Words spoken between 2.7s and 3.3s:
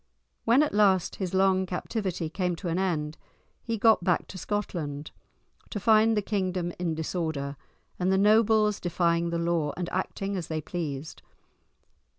end,